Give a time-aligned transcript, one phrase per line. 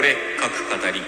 [0.00, 1.02] 俺各語り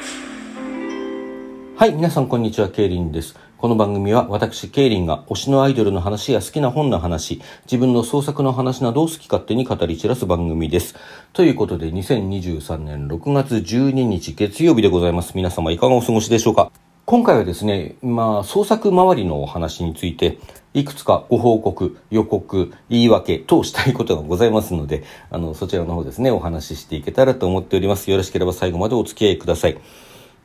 [1.79, 3.39] はい、皆さんこんにちは、ケイリンです。
[3.57, 10.95] この番組は私、ケイリンが推しのアイドルの話や好きな本の話、自分の創作の話などを好き勝手に語り散らす番組です。
[11.33, 15.33] ということで、2023年6月12日月曜日でございます。
[15.37, 16.71] 皆様いかがお過ごしでしょうか？
[17.05, 20.39] 今回はですね、まあ、創作周りのお話について、
[20.73, 28.09] いくつかご報告、予告、言い訳等したいことがございますので、あの、そちらの方ですね、お話ししていけたらと思っております。
[28.11, 29.79] よろしければ最後までお付き合いください。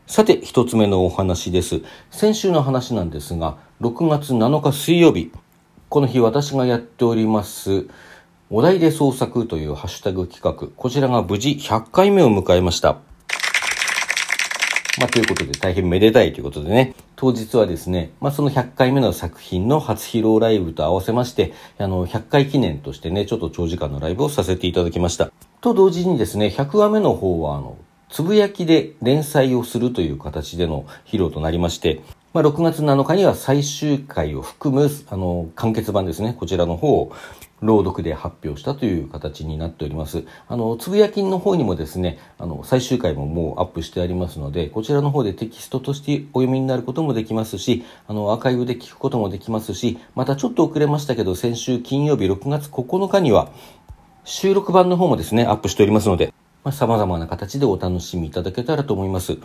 [0.07, 1.81] さて、一つ目のお話です。
[2.09, 5.31] 先週の話なんですが、6月7日水曜日、
[5.89, 7.87] この日私がやっております、
[8.49, 13.06] お題で創作というハッシュタグ企画、こちらが無事100回目を迎えました。
[14.99, 25.31] まあ、ということで大変めでたいということでね、当日はですね、まあ、その100回目の作品の初披露ライブと合わせまして、あの、100回記念としてね、ちょっと長時間のライブをさせていただきました。
[25.61, 27.77] と同時にですね、100話目の方は、あの、
[28.09, 32.01] つぶやきで連載をするという形での披露となりまして、
[32.37, 37.11] まあ、6月7日には最終回を含む、あの、完結版ですね、こちらの方を
[37.61, 40.23] 朗読で発表したという形になっております。
[40.47, 53.49] あの、つぶやきの方にもですね、あの、最終回ももうアップしてありますので、こちらの方でテキストとしてお読みになることもできますし、あの、アーカイブで聞くこともできますし、またちょっと遅れましたけど、先週金曜日6月9日には、
[54.25, 56.31] 収録版の方もですね、アップしておりますので、
[56.63, 59.39] まあ、様々な形でお楽しみいただけたらと思います。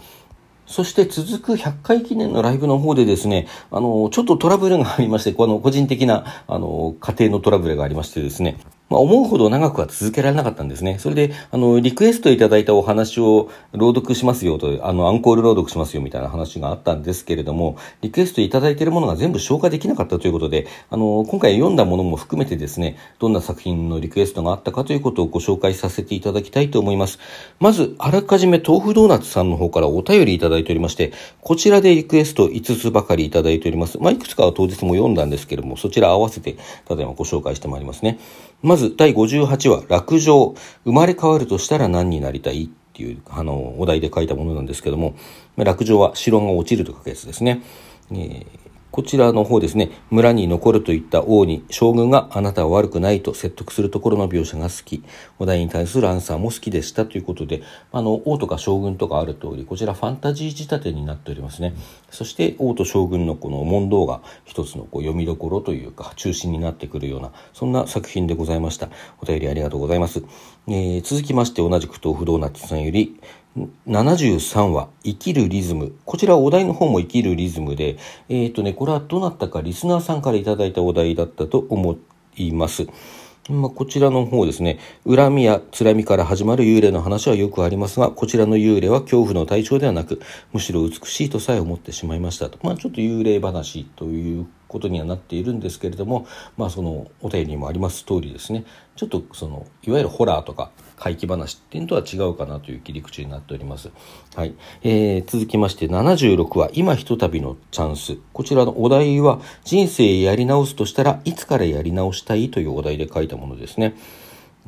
[0.66, 8.58] そして続く100回記念のライブの方でですね、あの、ちょっとトラブルがありまして、この個人的な、あの、家庭のトラブルがありましてですね、
[8.92, 10.98] まあ、思うほど長くは続けられなかったんですね。
[10.98, 27.18] それで、あの、リクエストいただいたお話を朗読しますよと、あの、アンコール朗読しますよみたいな話があったんですけれども、リクエストいただいているものが全部消化できなかったということで、あの、今回読んだものも含めてですね、どんな作品のリクエストがあったかということをご紹介させていただきたいと思います。
[27.60, 33.98] まず、あらかじめ豆腐ドーナツさんの方からお便りいただいておりまして、こちらでリクエスト5つばかりいただいております。
[33.98, 38.18] まあ、いくつかは当日も読んだんですけれども、そちら合わせて、ただいまご紹介してまいりますね。
[38.62, 40.54] まず、第58話、落城。
[40.84, 42.64] 生まれ変わるとしたら何になりたい？
[42.64, 45.14] っていう、あの、お題で書いたものなんですけども、
[45.56, 47.62] 落城は城が落ちると書くやつですね。
[48.10, 55.02] えーこちらの方ですね、村に残るといった王に将軍があなたは悪くないと説得するところの描写が好き。
[55.38, 61.74] お題に対するアンサーも好きでしたということで、あの、王とか将軍とかある通り、こちらファンタジー仕立てになっておりますね。
[62.10, 68.90] そして王と将軍のこの問答が一つのこう読みどころというか、中心になってくるような、そんな作品でございました。
[69.22, 70.22] お便りありがとうございます。
[70.68, 73.18] えー続きまして同じく豆腐ドーナツさんより、
[73.86, 75.94] 73話、生きるリズム。
[76.06, 77.98] こちらお題の方も生きるリズムで、
[78.30, 81.96] えっ、とね、これはどなたかリスナーさんからいいたお題だったと思
[82.36, 82.86] います。
[83.50, 90.20] まあ、こちらの方ですね、恨みや辛みから始まる幽霊の話はよくありますが、こちらの幽霊は恐怖の対象ではなく、
[90.52, 92.58] むしろ美しいとさえ思ってしまいましたと。
[92.62, 96.26] まあ、ちょっと幽霊話ということにはなっているんですけれども、
[96.56, 98.64] まあ、そのお便りにもあります通りですね、
[98.96, 100.70] ちょっとその、いわゆるホラーとか
[101.02, 103.90] 怪奇話っていうのとは違うかなという切り口になっております。
[104.36, 104.54] はい。
[104.84, 108.18] えー、続きまして76話、今ひとたびのチャンス。
[108.32, 113.96] こちらのお題は、人生やり直すとしたらいつからやり直したいというお題で書いたものですね。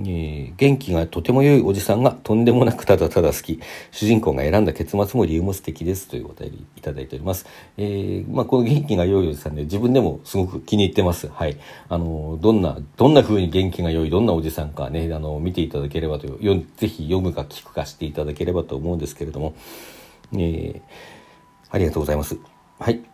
[0.01, 3.61] えー元気がとても良いおじさんがとんでもなくただただ好き。
[3.91, 7.47] 主人公が選んだ結末も理由も素敵ですというお便りいただいております。
[7.77, 11.29] えーまあ、この元気が良いおじさんで自分でもすごく気に入ってます。
[11.29, 11.57] はい。
[11.89, 19.55] あの、どんな、どんな風に元気が良い、どんなおじさんかね、あの、見ていただければと、よぜひ読むか聞くかしていただければと思うんですけれども、
[20.33, 20.81] えー
[21.71, 22.37] ありがとうございます。
[22.79, 23.14] はい。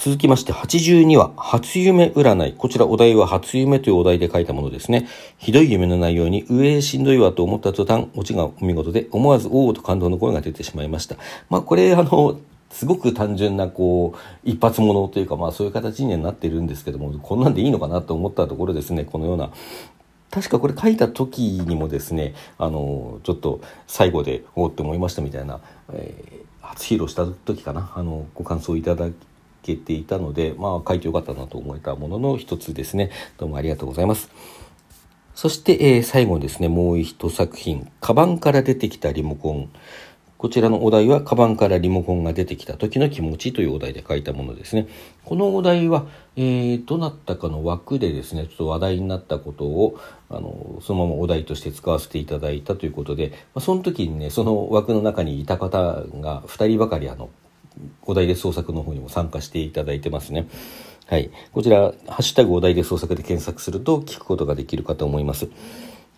[0.00, 2.54] 続きまして82話、初夢占い。
[2.54, 5.06] こちらお題は初夢というお題で書いたものですね。
[5.36, 11.16] ひどい夢の内容に上へしんどいわと思った途端、オチがお見事で思わずおおと感動の声が出てしまいました。
[11.50, 12.40] まあこれあの、
[12.70, 19.50] すごく単純なこう、一発物というかまあそういう形にはなってるんですけども、こんなんでいいのかなと思ったところですね、このような
[20.30, 25.60] 確かこれ書いた時にもですね、あの、ちょっと最後でおおって思いましたみたいな、
[25.92, 29.08] えー初披露した時かな、あの、ご感想いただ
[29.62, 33.10] けていたので、まあ書いてよかったなと思えたものの一つですね。
[33.38, 34.30] どうもありがとうございます。
[35.34, 39.70] そして、えー最後にですね、もう一作品、カバンから出てきたリモコン。
[40.40, 44.88] こちらのお題は、カバンからリモコンが出てきた時の気持ちというお題で書いたものですね。
[45.24, 57.28] このお題は、えー、どなったかの枠でですね、ちょっと話題になったことを、あの、そのままお題として使わせていただいたということで、まあ、その時にね、その枠の中にいた方が2人ばかり、あの、
[58.02, 60.48] お題で創作の方にも参加していただいてますね。
[61.06, 61.30] はい。
[61.52, 65.48] こちら、ハッシュタグお題で創作で検索すると聞くことができるかと思います。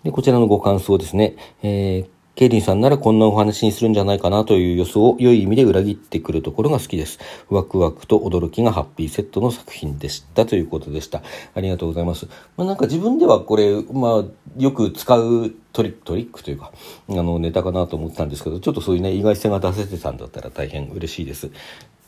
[0.04, 1.36] で、こちらのご感想ですね。
[1.62, 7.19] えーケイリンさんならこんなお話にするんじゃないかなという予想を良い意味で裏切ってくるところが好きです。
[7.50, 11.23] ワクワクと驚きがハッピーセットの作品でしたということでした。
[11.55, 12.26] ありがとうございます。
[12.56, 16.73] まあ、なんか自分ではこれ、まあ、よく使うトリック、というか、
[17.11, 21.50] あの、ネタかなと思ってたんですけど、ちょっとそういうね、意外性が出せてたんだったら大変嬉しいです。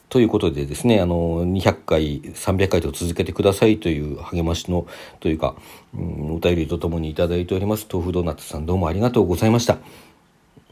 [0.09, 4.87] ということでですね、あの、200回、300回と続けてくださいという励ましの、
[5.21, 5.55] というか、
[5.95, 7.87] うん、お便りとともにいただいております。
[7.93, 9.79] 豆腐ドーナツさんどうもありがとうございました。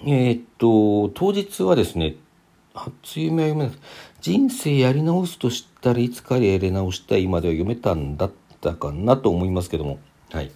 [0.05, 2.17] えー、っと、当日はですね、
[2.75, 3.79] 初夢は読めない。
[4.21, 9.99] 人生やり直すとしたらいつかやり直したいまでは読めたんだったかなと思いますけども、
[10.31, 10.51] はい。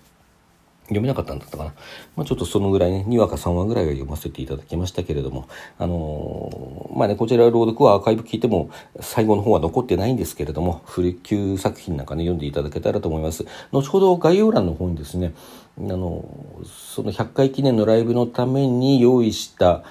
[0.86, 1.74] 読めなかったんだったかな。
[2.16, 5.48] まあ、ちょっとそのぐらいね、2話か3話ぐらいは読ませていただきましたけれども、
[5.78, 13.44] あのー、まあね、こちら朗読はアーカイブ聞いても最後の方は残ってないんですけれども、古旧作品なんかね、読んでいただけたらと思います。
[13.72, 15.34] 後ほど概要欄の方にですね、
[15.78, 16.24] あの、
[16.64, 19.82] その100回記念のライブのために用意した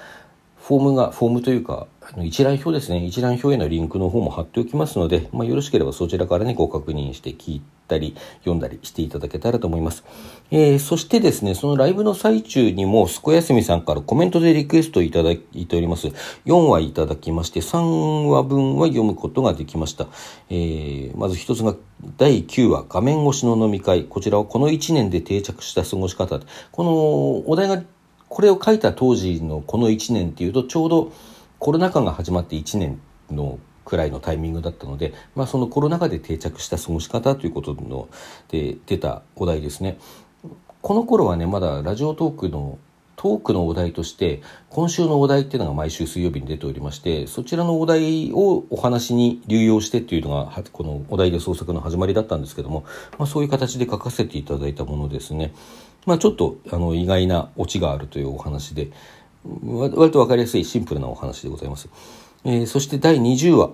[0.66, 1.86] フォームが、フォームというか、
[2.24, 3.04] 一覧表ですね。
[3.04, 10.02] 一覧表へのリンクの方も貼っておきますので、まあ、よろしければそちらからね、ご確認して聞いたり、読んだりしていただけたらと思います。
[10.50, 16.08] えー、そしてですね、そのライブの最中にも、すこやすみさんからコメントでリクエストいただいております。
[16.46, 20.08] 4話いただきまして、3話分は読むことができました。
[20.50, 21.76] えー、まず一つが、
[22.18, 24.02] 第9話、画面越しの飲み会。
[24.02, 26.40] こちらはこの1年で定着した過ごし方。
[26.72, 27.84] このお題が、
[28.28, 31.12] これを書いた当時のこの1年っていうと、ちょうど、
[31.58, 33.00] コロナ禍が始まって1年
[33.30, 38.08] のくらいのタイミングだったので、まあ、そのコロナ禍で定着した過ごし方ということの
[38.48, 39.98] で出たお題ですね。
[40.82, 42.78] この頃はねまだラジオトークの
[43.16, 52.84] トークのお題として今週のお題っていうのが毎週水曜日に出ておりましてそちらのお題をお話に流用してっていうのがこのお題で創作の始まりだったんですけども、
[53.18, 55.54] まあ、そういう形で書かせていただいたものですね。
[56.06, 58.90] まあ、ちょっとあの意外なオチがあるというお話で
[59.44, 61.88] 割と分かりやすいシンプルなお話でございます。
[62.44, 63.72] えー、そして第20話。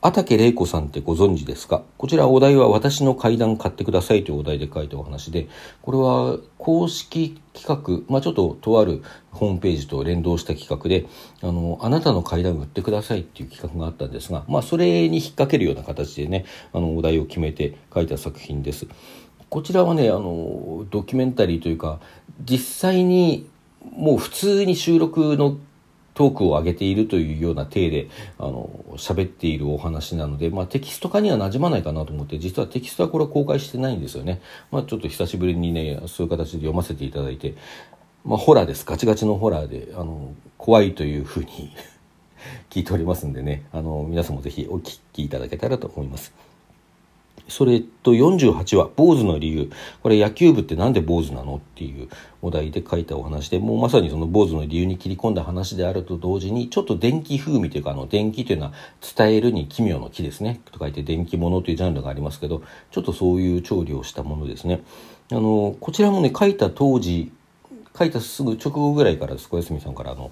[0.00, 1.82] あたけれいこさんってご存知ですか？
[1.96, 5.48] こちらお題は私の階段買ってくださいというお題で書いたお話で、
[5.82, 9.02] これは公式企画、まあちょっととある
[9.32, 11.06] ホームページと連動した企画で、
[11.42, 18.86] あの、あなたの階段売ってくださいっていう企画があったんですが、まあそれに引っ掛けるような形でね、あの、お題を決めて書いた作品です。
[19.50, 22.00] こちらはね、あの、ドキュメンタリーというか、
[22.44, 23.48] 実際に
[23.92, 25.56] もう普通に収録の
[26.14, 28.08] トークを上げているというような体で、
[28.38, 34.40] あの、喋っているお話なので、まあテキスト化には馴染まないかなと思って、実はテキストはこれは公開してないんですよね。
[34.70, 37.54] まあちょっと久しぶりにね、そういう形で読ませていただいて、
[38.24, 38.84] まあホラーです。
[38.84, 41.70] ガチガチのホラーで、あの、怖いというふうに
[42.68, 46.32] 聞いておりますんでね、あの、皆さんもぜひお聞きいただけたらと思います。
[47.48, 49.70] それと48話、坊主の理由。
[50.02, 52.08] これ野球部ってなんで坊主なのっていう
[52.42, 58.72] お題で書いたお話で、もうまさにその坊主の理由に切り込んだ話であると同時に、ちょっと電気風味というか、あの、電気というのは
[59.16, 60.60] 伝えるに奇妙の木ですね。
[60.72, 64.82] と書いて電気物というジャンルがありますけど、ちょっとそういう調理をしたものですね。
[65.30, 67.32] あの、こちらもね、書いた当時、
[67.98, 70.30] 書いたすぐ直後ぐらいからです小休さんからあの、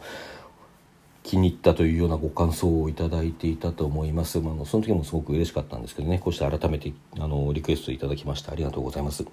[1.26, 4.38] 気に入ったというようなご感想をいただいていたと思います。
[4.38, 8.52] まあ、その時もすごく嬉しかったんですけどね、こうして改めてあのリクエストいただきました。
[8.52, 9.26] ありがとうございます。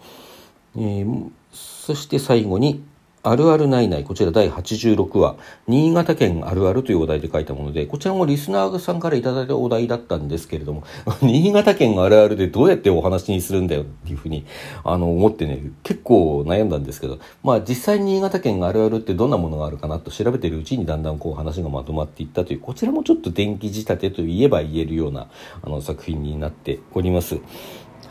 [0.75, 2.83] えー、そして最後に、
[3.25, 10.83] あるあるないない、こちら第86話、新潟県あるあるというお題で書いたもので、こちらもリスナーさんからいただいたお題だったんですけれども、
[11.23, 14.43] 新潟県あるあるでどうやってお話にするんだよっていうふうに、
[14.83, 25.27] あの、思ってね、結構悩んだんですけど、まあ実際に新潟県あるあるってどんなものがあるかなと調べてるうちにだんだんこう話がまとまっていったという、こちらもちょっと電気仕立てといえば言えるような、
[25.61, 27.37] あの、作品になっております。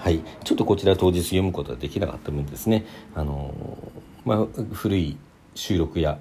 [0.03, 0.21] はい。
[0.43, 3.55] ちょっとこちら当日読むことはできなかった分ですね、あの
[4.25, 5.17] まあ、古い
[5.55, 6.19] 収録や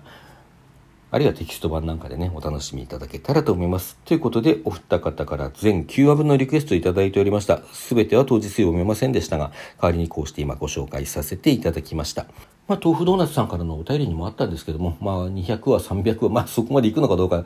[1.10, 3.98] あるいはテキスト版なんかでね、お楽しみいただけたらと思います。
[4.06, 7.64] ということで、お二方から全9話分のリクエストいただいておりました。
[7.74, 12.28] すべては当日読めませんでしたが、代わりにこうして今ご紹介させていただきました。
[12.68, 17.44] まあ、豆腐ドーナツさんからのお便りにもあったんですけども、まあ、200話、300話、まあ、そこまで行くのかどうか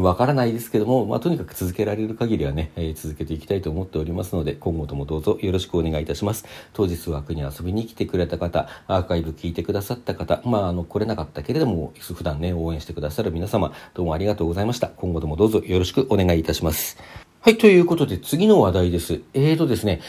[0.00, 6.44] わからないですけども、まあ、とにかく続けられる限りはね、えー、続けていきたいと思っておりますので、今後ともどうぞよろしくお願いいたします。
[6.74, 14.88] 当日枠に遊びに来てくれた方、アーカイブ聞いてくださった方、まあ、あの、来れなかったけれども、普段ね、応援してくださる皆様、どうもありがとうございました。
[14.88, 16.98] 今後ともどうぞよろしくお願いいたします。
[17.40, 19.22] はい、ということで次の話題です。
[19.32, 20.00] えーとですね、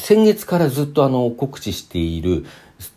[0.00, 2.46] 先月からずっとあの告知している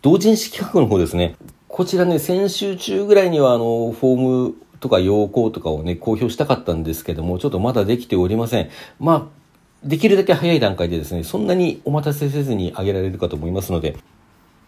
[0.00, 1.36] 同人誌企画の方ですね。
[1.68, 8.70] こちらね、先週中ぐらいにはあの、フォームとか要項とかをね、公表したかったんですけども、ちょっとまだできておりません。
[8.98, 13.96] まあ、できるだけ早い段階でですね、そんなにお待たせせずにあげられるかと思いますので、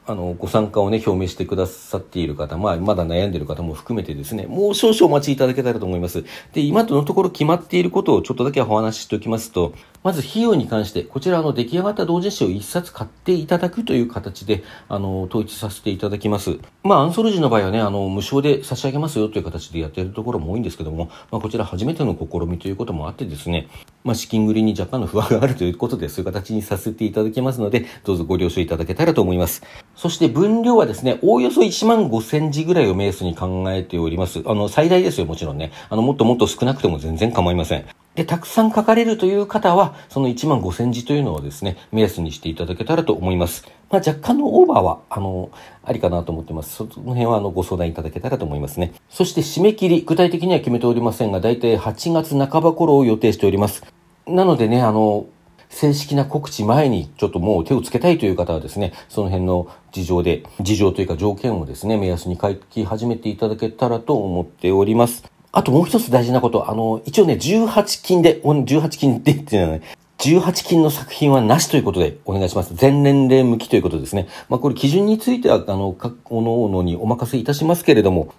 [0.09, 6.25] あの、ご参加をね、表明してくださっている方、まあ、まだ悩んでいる方も含めてですね、もう少々お待ちいただけたらと思います。
[6.53, 16.61] で、今とのところ決まっていることをちょっとだけお話ししておきますと、まず費用に関して、こちらの出来上がった同人誌を1冊買っていただくという形で、あの、統一させていただきます。
[16.85, 23.67] まあ、アンソロジーの場合はね、あの、無償で差し上げますよという形でやっているところも多いんですけども、まあ、こちら初めての試みということもあってですね、
[24.05, 29.65] まあ、資金繰りに若干の不安があるということで、そういう形にさせていただきますので、どうぞご了承いただけたらと思います。
[29.97, 34.43] そして分量はですね、おおよそ1万5千字ぐらいを目安に考えております。
[34.45, 35.73] あの、最大ですよ、もちろんね。
[35.89, 37.87] あの、もっともっと少なくても全然構いません。
[38.15, 43.67] で、たくさん書かれるという方は、その1万5千字というのをですね、目安にしていただけたらと思います。
[43.91, 45.51] まあ、若干のオーバーは、あの、
[45.83, 46.77] ありかなと思ってます。
[46.77, 48.93] その辺は、あの、ご相談いただけたらと思いますね。
[49.09, 53.83] そして、締め切り、具体的には決めておりませんが、だいたい8月半ば頃を予定しております。
[54.27, 55.27] なのでね、あの、
[55.69, 65.25] 正式な告知前にちょっともう手をつけたいという方はですね、その辺の事情で、事情というか条件をですね、目安に書き始めていただけたらと思っております。
[65.53, 69.85] あともう一つ大事なこと、あの、一応ね、18金で、18金でっていうのはね、
[70.19, 72.75] 18金の作品はなしということでお願いします。
[72.75, 74.29] 全年齢向きということですね。
[74.49, 78.33] まあこれ基準については、あの、各々にお任せいたしますけれども、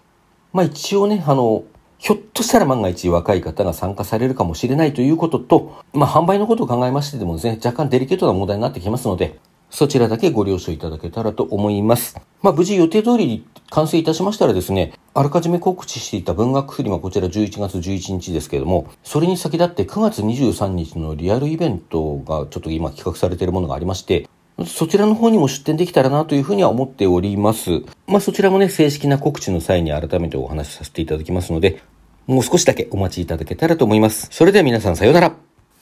[0.54, 1.64] まあ一応ね、あの、
[2.00, 9.40] ひょっとしたら万が一若い方が参加されるかもしれないということと、まあ、販売のことを考えましてでもですね、若干デリケートな問題になってきますので、
[9.70, 12.20] そちらだけご了承いただけたらと思います。
[12.42, 24.30] まあ、無事予定通りに完成いたしましたらですね、あらかじめ告知していた文学フリマこちら11月11日ですけれども、それに先立って9月23日のリアルイベントがちょっと今企画されているものがありまして、
[24.66, 27.84] そちらの方にも出展できたらなというふうには思っております。
[28.08, 31.82] まあそちらもね、正式な告知の際に改めてお話しさせていただきますので、
[32.26, 34.28] もう少しだけお待ちいただけたらと思います。
[34.32, 35.47] それでは皆さんさようなら。